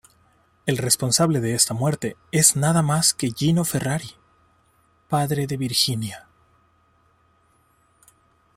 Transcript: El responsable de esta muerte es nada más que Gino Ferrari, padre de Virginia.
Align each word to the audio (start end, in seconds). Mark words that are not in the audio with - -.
El 0.65 0.77
responsable 0.79 1.41
de 1.41 1.53
esta 1.53 1.75
muerte 1.75 2.17
es 2.31 2.55
nada 2.55 2.81
más 2.81 3.13
que 3.13 3.29
Gino 3.29 3.63
Ferrari, 3.63 4.09
padre 5.07 5.45
de 5.45 5.57
Virginia. 5.57 6.27